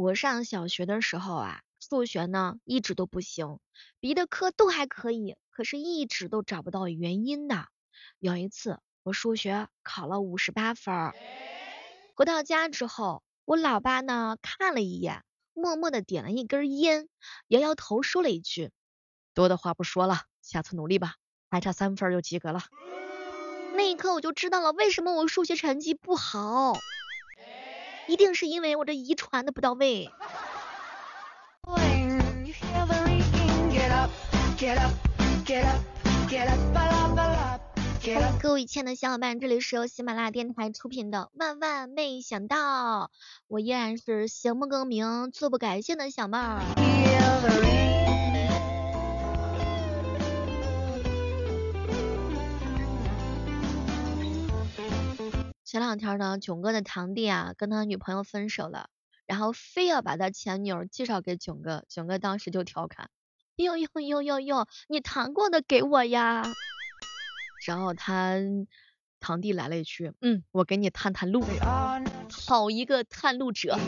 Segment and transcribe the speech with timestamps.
[0.00, 3.58] 我上小学的时候啊，数学呢一直都不行，
[3.98, 7.66] 别的科都还可以，可是一直都找不到原因的。
[8.18, 11.12] 有一次我数学考了五十八分，
[12.14, 17.10] 回到家之后，我老爸呢看了一眼，默默的点了一根烟，
[17.48, 18.70] 摇摇头说了一句
[19.34, 21.16] ：“多的话不说了，下次努力吧，
[21.50, 22.62] 还差三分就及格了。”
[23.76, 26.72] 那一刻我就知道了为什么我数学成绩不好，
[28.06, 30.10] 一定是因为我这遗传的不到位。
[38.40, 43.04] 各位亲爱的小伙伴，这里是由喜马拉雅电台出品的《万万没想到》，
[43.46, 47.89] 我依然是行不更名，坐不改姓的小妹儿。
[55.70, 58.90] 前两天呢，囧哥的堂弟啊跟他女朋友分手了，
[59.24, 63.08] 然后非要把他前女友介绍给囧哥，囧哥当时就调侃，
[63.54, 66.42] 哟哟哟哟哟，你谈过的给我呀。
[67.64, 68.34] 然后他
[69.20, 71.44] 堂弟来了一句，嗯，我给你探探路，
[72.48, 73.78] 好一个探路者。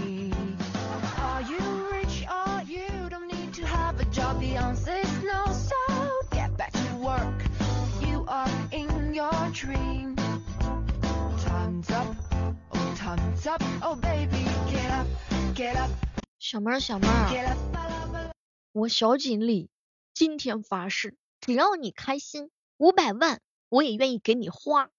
[16.39, 18.33] 小妹儿，小妹儿，
[18.73, 19.69] 我小锦鲤
[20.15, 24.91] 今天发誓，只要你开心，五百万我也愿意给你花。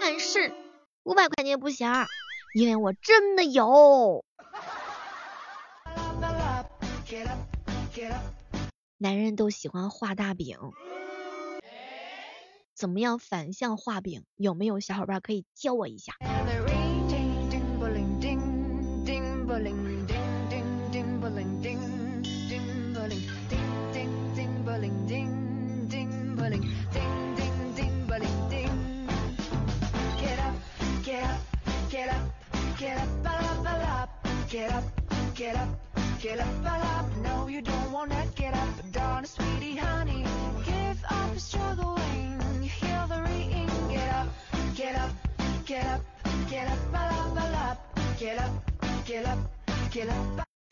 [0.00, 0.52] 但是
[1.04, 1.88] 五百块钱不行，
[2.54, 4.24] 因为我真的有。
[8.96, 10.58] 男人都喜欢画大饼，
[12.78, 14.22] 怎么样反向画饼？
[14.36, 16.12] 有没有小伙伴可以教我一下？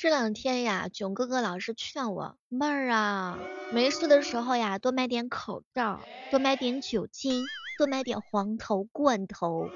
[0.07, 3.37] 这两天呀，囧哥哥老是劝我妹儿啊，
[3.73, 5.99] 没事的时候呀，多买点口罩，
[6.31, 7.45] 多买点酒精，
[7.77, 9.69] 多买点黄桃罐头。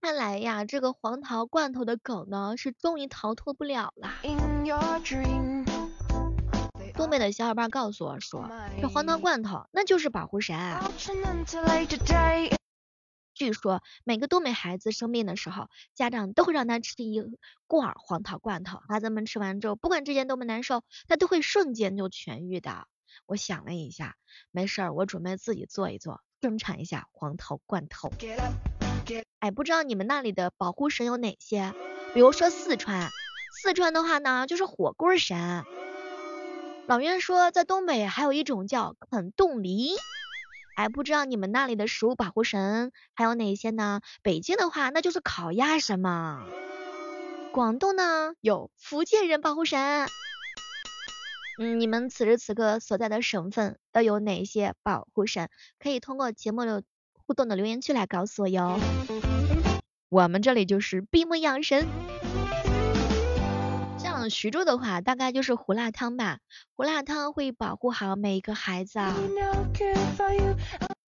[0.00, 4.10] 看来呀，这个黄桃罐头的梗呢，是终于逃脱不了了。
[6.94, 8.50] 东北的小伙伴告诉我说，
[8.82, 10.58] 这黄桃罐头那就是保护神。
[13.36, 17.22] 据说每个东北孩子生病的时候，家长都会让他吃一
[17.66, 22.88] 罐黄桃罐头，孩子们吃完之后，不管之前多么难受，他都会瞬间就痊愈的。
[23.26, 24.16] 我想了一下，
[24.50, 28.10] 没事儿，我准备自己做一做，生产一下黄桃罐头。
[29.38, 31.74] 哎，不知道你们那里的保护神有哪些？
[32.14, 33.10] 比如说四川，
[33.62, 35.62] 四川的话呢，就是火锅神。
[36.86, 39.90] 老袁说，在东北还有一种叫啃冻梨。
[40.76, 44.00] 哎，不知道你们那里的食物保护神还有哪些呢？
[44.22, 46.46] 北京的话，那就是烤鸭神嘛。
[47.50, 50.06] 广东呢，有福建人保护神。
[51.58, 55.50] 嗯，你们此时此刻所在的省份都有哪些保护神？
[55.78, 56.82] 可以通过节目的。
[57.28, 58.78] 互动的留言区来告诉我哟，
[60.08, 61.84] 我们这里就是闭目养神。
[64.30, 66.38] 徐州的话，大概就是胡辣汤吧，
[66.74, 69.14] 胡辣汤会保护好每一个孩子啊。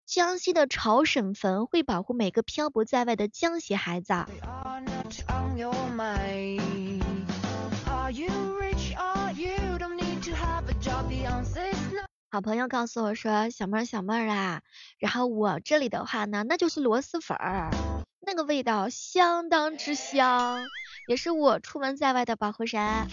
[0.06, 4.14] 江西的潮省粉会保护每个漂泊在外的江西孩子。
[12.30, 14.62] 好朋友告诉我说，小妹儿小妹儿啊，
[14.98, 17.70] 然后我这里的话呢，那就是螺蛳粉儿，
[18.22, 20.66] 那个味道相当之香，
[21.08, 23.08] 也是我出门在外的保护神。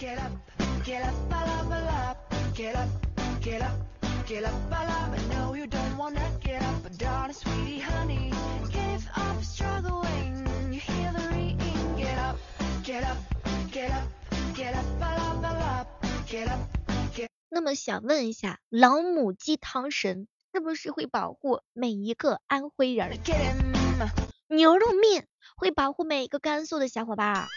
[17.49, 23.17] 那么想问一下，老母鸡汤神是不是会保护每一个安徽人？
[24.49, 27.47] 牛肉面会保护每一个甘肃的小伙伴。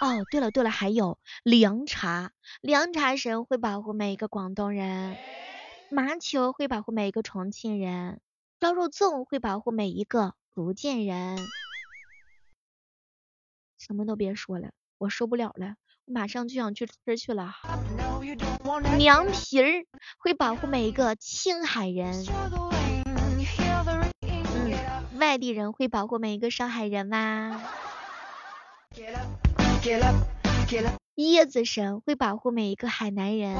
[0.00, 2.30] 哦，对了对了，还有凉茶，
[2.60, 5.16] 凉茶神会保护每一个广东人。
[5.90, 8.20] 麻球会保护每一个重庆人，
[8.60, 11.36] 烧肉粽会保护每一个福建人。
[13.78, 15.74] 什么都别说了，我受不了了，
[16.04, 17.54] 我马上就想去吃去了。
[18.98, 19.84] 凉皮儿
[20.18, 22.24] 会保护每一个青海人，
[24.22, 27.62] 嗯，外地人会保护每一个上海人吗？
[31.16, 33.54] 椰子神会保护每一个海南人，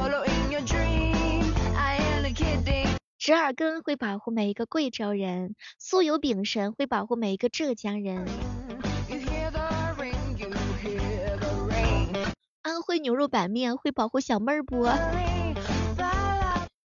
[3.19, 8.27] 折耳根会保护每一个贵州人，酥油饼神会保护每一个浙江人，
[12.63, 14.89] 安徽牛肉板面会保护小妹儿不？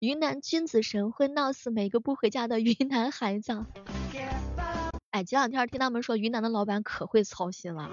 [0.00, 3.64] 云南君子神会闹死每个不回家的云南孩子。
[5.12, 7.88] 哎，前两天听他们说云南的老板可会操心了。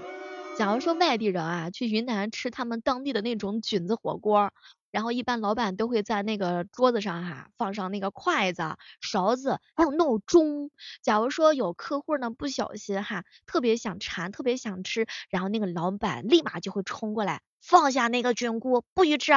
[0.60, 4.52] 假如说外地人啊去云南吃他们当地的那种菌子火锅，
[4.90, 10.70] 然后一般老板都会在那个桌子上哈放上那个筷子、勺子，还有闹钟。
[11.00, 19.32] 假如说有客户呢不小心哈，特别想馋，特别想吃，然后那个老板立马就会冲过来放下那个菌菇，不许吃。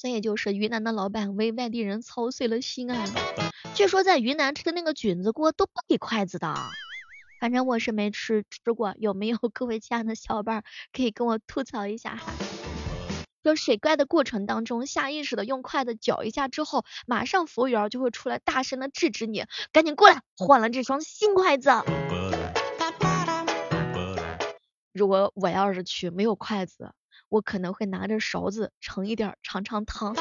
[0.00, 3.04] 所以就是云南的老板为外地人操碎了心啊！
[3.74, 6.54] 据说在云南吃的那个菌子锅都不给筷子的，
[7.40, 10.62] 反正我是没吃吃过，有没有各位亲爱的小伙伴
[10.92, 12.32] 可以跟我吐槽一下哈？
[13.42, 21.70] 就水怪的过程当中，下意识的用筷子搅一下之后，马上服务员就会出来大声的制止你，赶紧过来换了这双新筷子。
[24.92, 26.92] 如果我要是去没有筷子。
[27.28, 30.14] 我可能会拿着勺子盛一点尝尝汤。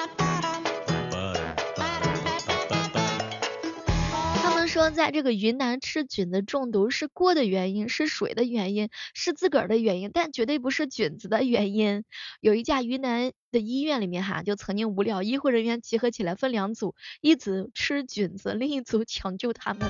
[4.42, 12.04] 他们说，在这个云南吃菌子中毒是锅的原因，是水的原因，是自个儿的原因，但绝对不是菌子的原因。
[12.42, 19.90] 有一家云南的医院里面哈，就曾经无聊，医护人员集合起来分两组，一组吃菌子，另一组抢救他们。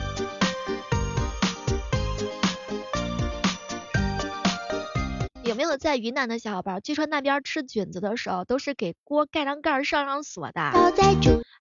[5.57, 6.80] 没有在云南的小伙伴？
[6.83, 10.71] 据说那边吃菌子的时候，都是给锅盖上盖上上锁的，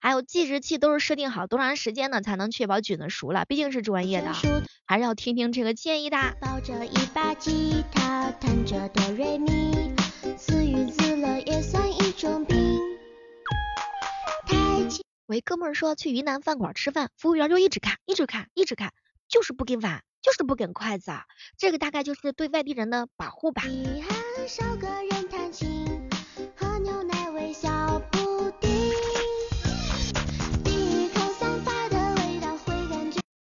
[0.02, 4.34] 还有计时器都是设定好多长时间呢才能确保菌子熟了，毕竟是专业的，
[4.84, 6.18] 还是要听听这个建议的。
[6.42, 9.94] 抱着一把吉他，弹着哆瑞咪，
[10.36, 12.78] 自娱自乐也算一种病。
[15.26, 18.92] 我一哥们说去云南饭馆吃饭，服务员就一直看，一直看，一直看，
[19.26, 20.02] 就是不给碗。
[20.26, 21.12] 就是不给筷子，
[21.56, 23.62] 这个大概就是对外地人的保护吧。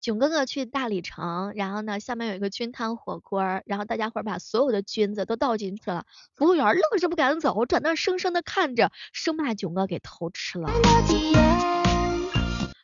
[0.01, 6.03] 囧哥哥去大理城，然后呢，下面有一个菌汤火锅，然后大家伙把所有的菌子都倒进去了，
[6.35, 10.69] 服务员愣是不敢走，转那生生的看着，生怕囧哥给偷吃了。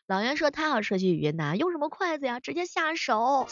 [0.09, 2.39] 老袁说他要说去云南，用什么筷子呀？
[2.39, 3.45] 直接下手。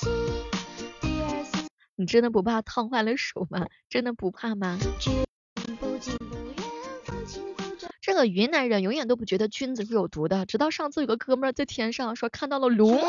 [1.96, 3.68] 你真的不怕烫坏了手吗？
[3.90, 4.80] 真的不怕吗？
[8.02, 13.00] 这个云南人永远都不觉得菌子是有毒的，直到上次有个哥们在天上说看到了龙。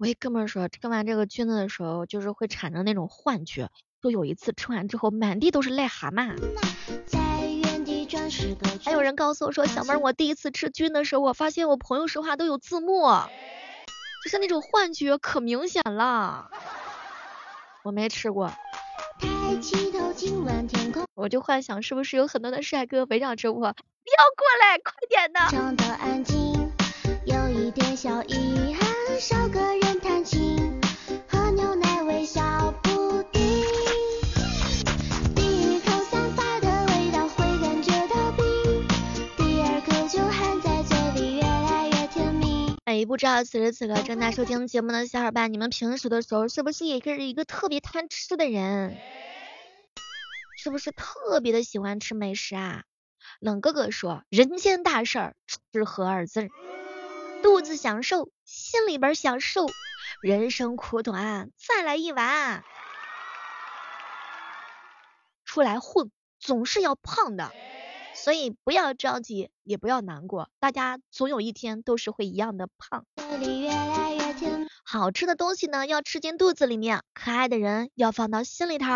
[0.00, 3.68] 我一哥们说吃完这个菌子的时候，就是会产生那种幻觉。
[4.00, 6.38] 说有一次吃完之后，满地都是癞蛤蟆。
[8.82, 13.10] 还有人告诉我说，小妹儿，我第一次吃菌的时候，我发现我朋友说话都有字幕，
[14.24, 16.50] 就是那种幻觉可明显了。
[17.82, 18.50] 我没吃过，
[21.14, 25.40] 我就幻想是不是有很多的帅哥围绕着我，你要过来，快点的。
[43.20, 48.96] 知道此时此刻正在收听节目的小伙伴，你们平时的时候是不是也是一个特别贪吃的人？
[50.56, 52.84] 是不是特别的喜欢吃美食啊？
[53.38, 56.48] 冷哥哥说，人间大事儿，吃喝二字。
[57.42, 59.66] 肚子享受，心里边享受，
[60.22, 62.64] 人生苦短，再来一碗。
[65.44, 67.52] 出来混，总是要胖的，
[68.22, 73.06] 所以不要着急，也不要难过，大家总有一天都是会一样的胖。
[74.84, 78.86] 好吃的东西呢，要吃进肚子里面，可爱的人要放到心里头。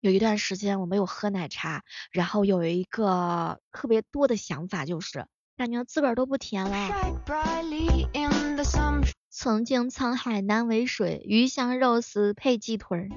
[0.00, 5.26] 有一段时间我没有喝奶茶，然后有一个特别多的想法就是
[5.56, 6.88] 感觉自个儿都不甜了。
[9.36, 13.08] 曾经沧海难为水，鱼香肉丝配鸡腿儿。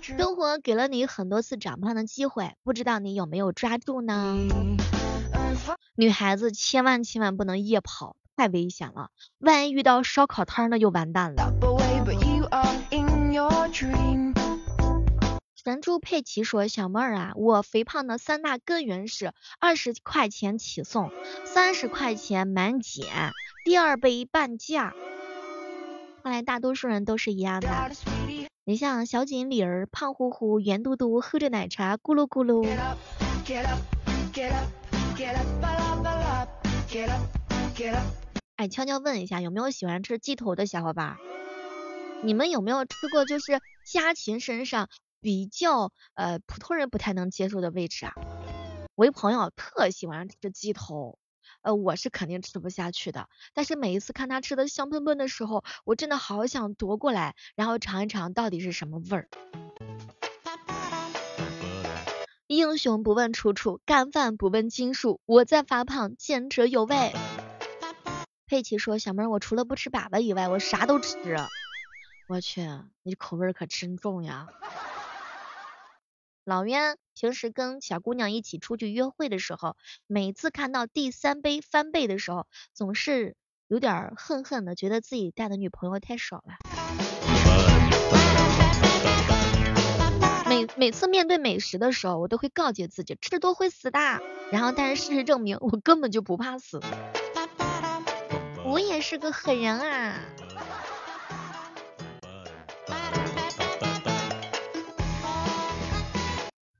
[0.00, 4.36] 生活给了你很多次长胖的机会，不知道你有没有抓住呢？
[5.94, 11.52] 女孩子千万千万不能夜跑，太危险了，万一遇到烧烤摊那就完蛋了。
[15.64, 21.12] 神猪佩奇说：“小妹儿啊，我肥胖的三大根源是二十块钱起送，
[21.44, 23.30] 三十块钱满减，
[23.64, 24.92] 第二杯半价。
[26.24, 27.68] 看来大多数人都是一样的。
[28.64, 32.66] 你像小锦鲤儿，胖乎乎、圆嘟嘟，喝着奶茶咕噜咕噜。
[38.56, 41.18] 哎，悄悄问一下，有没有喜欢吃鸡头的小伙伴？
[42.24, 43.24] 你们有没有吃过？
[43.24, 44.88] 就是家禽身上。”
[45.22, 48.12] 比较呃普通人不太能接受的位置啊，
[48.96, 51.16] 我一朋友特喜欢吃鸡头，
[51.62, 59.28] 呃我是肯定吃不下去的，但是每一次看他吃的香喷喷的时候，我真的好想夺过来，然后尝一尝到底是什么味儿。
[62.48, 67.12] 英雄不问出处，干饭不问斤数，我在发胖，见者有味。
[68.46, 71.16] 佩奇说，小妹儿我除了不吃粑粑以外，我啥都吃。
[72.28, 72.68] 我去，
[73.04, 74.48] 你口味可真重呀。
[76.44, 79.76] 老冤平时跟小姑娘一起出去约会的时候，
[80.08, 83.36] 每次看到第三杯翻倍的时候，总是
[83.68, 86.54] 有点恨恨的，觉得自己带的女朋友太少了。
[90.48, 94.00] 每每次面对美食的时候，我都会告诫自己，吃多会死的。
[94.50, 96.80] 然后，但是事实证明，我根本就不怕死。
[98.64, 100.18] 我也是个狠人啊。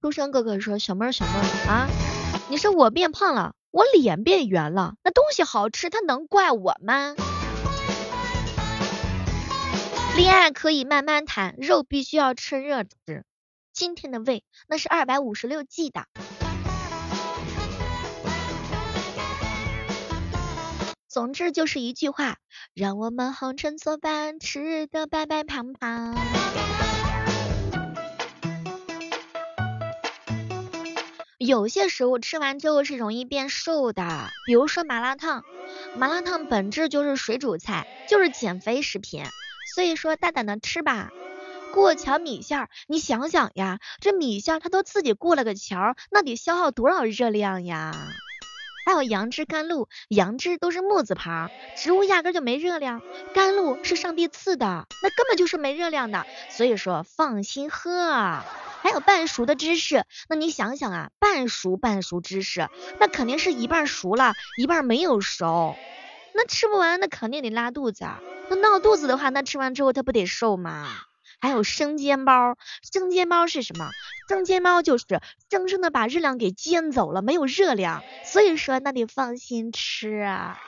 [0.03, 1.89] 书生哥哥说：“小妹儿，小妹儿啊，
[2.51, 7.15] 你说我变胖了，我脸变圆了，那东西好吃，他能怪我吗？
[10.17, 13.23] 恋爱可以慢慢谈，肉必须要趁热吃。
[13.73, 16.07] 今天的胃那是二百五十六 G 的。
[21.09, 22.39] 总之就是一句话，
[22.75, 26.17] 让我们红尘作伴，吃得白白胖胖。”
[31.45, 35.45] 有些食物吃完之后是容易变瘦的，比如说麻辣烫，
[35.97, 39.25] 麻辣烫本质就是水煮菜，就是减肥食品，
[39.75, 41.11] 所以说大胆的吃吧。
[41.73, 47.93] 过桥米线，你想想呀，这米线它都自己过了个桥，那得消耗多少热量呀？
[48.87, 53.03] 还有杨枝甘露，杨枝都是木字旁，植物压根就没热量，
[53.35, 58.45] 甘露是上帝赐的，那根本就是没热量的，所以说放心喝。
[58.83, 65.77] 还有半熟的芝士，那你想想啊，半熟半熟芝士，那肯定是一半熟了，一半没有熟，
[66.35, 68.21] 那吃不完，那肯定得拉肚子啊。
[68.51, 70.89] 那闹肚子的话，那吃完之后他不得瘦吗？
[71.41, 72.57] 还有生煎包，
[72.93, 73.91] 生煎包是什么？
[74.29, 75.07] 生煎包就是
[75.49, 80.59] 生生的把热量给煎走了，没有热量，所以说那得放心吃啊。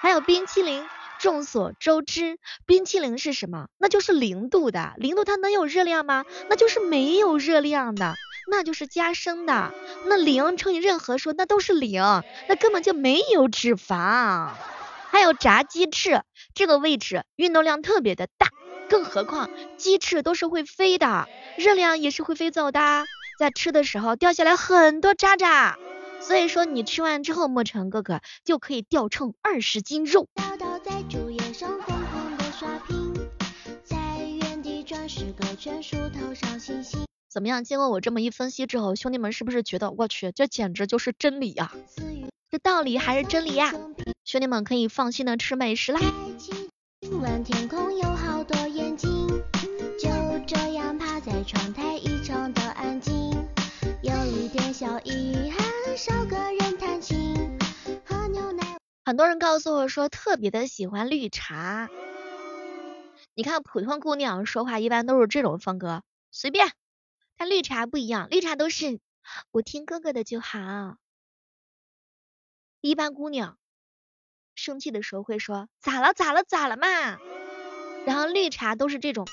[0.00, 0.86] 还有冰淇淋。
[1.20, 3.66] 众所周知，冰淇淋是什么？
[3.76, 6.24] 那就是零度的，零度它能有热量吗？
[6.48, 8.14] 那就是没有热量的，
[8.50, 9.74] 那就是加生的。
[10.06, 12.02] 那零乘以任何数，那都是零，
[12.48, 14.48] 那根本就没有脂肪。
[15.10, 16.22] 还有炸鸡翅，
[16.54, 18.48] 这个位置运动量特别的大，
[18.88, 23.04] 更何况鸡翅都是会飞的，热量也是会飞走的，
[23.38, 25.76] 在吃的时候掉下来很多渣渣。
[26.20, 30.28] 所以说你吃完之后，莫尘哥哥就可以掉秤二十斤肉。
[37.28, 37.64] 怎么样？
[37.64, 41.72] 经过我这么一分析之后，兄弟们是不是觉得我去，这简直就是真理呀？
[42.50, 43.72] 这道理还是真理呀？
[44.24, 46.00] 兄弟们可以放心的吃美食啦。
[59.10, 61.90] 很多人告诉我说特别的喜欢绿茶。
[63.34, 66.70] 你看普通姑娘说话一般都是这种风格，随便。
[67.36, 69.00] 但绿茶不一样，绿茶都是
[69.50, 70.96] 我听哥哥的就好。
[72.80, 73.58] 一般姑娘
[74.54, 77.18] 生气的时候会说咋了咋了咋了嘛，
[78.06, 79.26] 然后绿茶都是这种，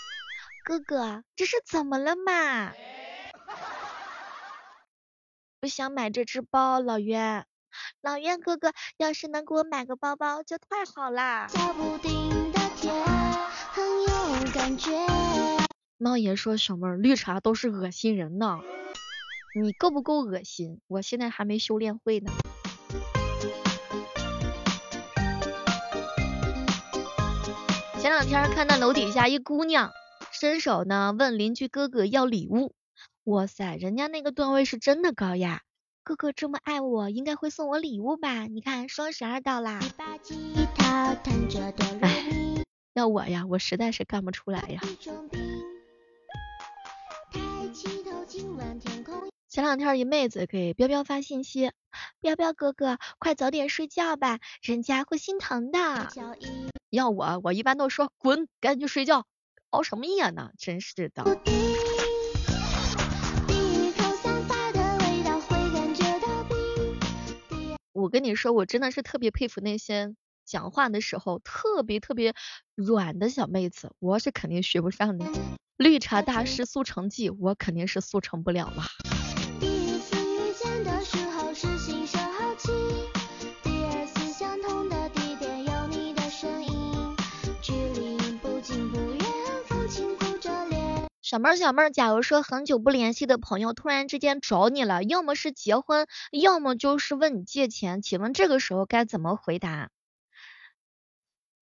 [0.66, 2.74] 哥哥这是怎么了嘛？
[5.62, 7.46] 我想买这只包，老袁，
[8.02, 11.48] 老袁哥哥要是能给我买个包包就太好啦。
[15.98, 18.60] 猫爷说：“小妹儿，绿茶都是恶心人呢，
[19.60, 20.80] 你够不够恶心？
[20.88, 22.32] 我现在还没修炼会呢。”
[28.00, 29.92] 前两天看到楼底下一姑娘
[30.32, 32.74] 伸手呢问邻居哥哥要礼物，
[33.24, 35.64] 哇塞，人家那个段位是真的高呀，
[36.08, 38.46] 哥哥这么爱我，应该会送我礼物吧？
[38.46, 39.82] 你看双十二到啦。
[42.00, 42.24] 哎，
[42.94, 44.80] 要我呀，我实在是干不出来呀。
[49.50, 51.74] 前两天一妹子给彪彪发信息，
[52.22, 56.08] 彪彪哥哥，快早点睡觉吧，人家会心疼的。
[56.90, 59.26] 要我，我一般都说滚，赶紧去睡觉，
[59.72, 60.52] 熬什么夜呢？
[60.58, 61.26] 真是的。
[68.08, 72.34] 我跟你说，我真的是特别佩服那些讲话的时候特别特别
[72.74, 75.26] 软的小妹子，我是肯定学不上的。
[75.76, 78.84] 绿茶大师速成记，我肯定是速成不了了。
[91.28, 99.90] 小妹儿，小妹儿，假如说很久不联系的朋友突然之间找你了，要么是结婚，要么就是问你借钱，请问这个时候该怎么回答？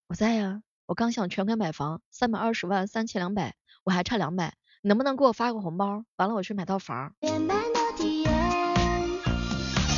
[0.07, 4.53] 我在呀，我刚想全款买房，三百二十万，三千两百，我还差两百，
[4.84, 6.03] 能不能给我发个红包？
[6.15, 7.15] 完了我去买套房。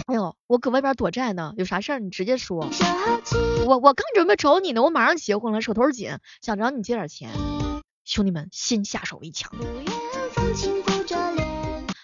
[0.06, 2.70] 哎呦，我搁外边躲债呢，有啥事儿你直接说。
[3.66, 7.30] 我我刚准备找你呢，我马上结婚了，手头紧，想找你借点钱。
[8.08, 9.52] 兄弟们，先下手为强。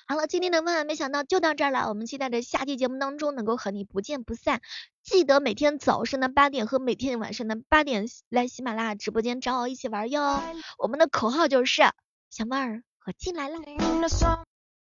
[0.06, 4.62] 好了，今天的万万没想到就到这儿了，我们期待着下期节目当中能够和你不见不散。
[5.02, 10.44] 记得每天早上的八点和每天晚上的八点来喜马拉雅直播间找我一起玩哟。
[10.78, 11.82] 我们的口号就是
[12.30, 13.56] 小妹儿，我进来了。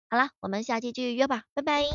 [0.09, 1.85] 好了，我们下期继续约吧，拜拜。